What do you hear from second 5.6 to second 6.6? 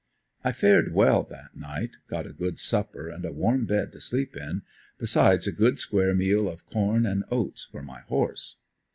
square meal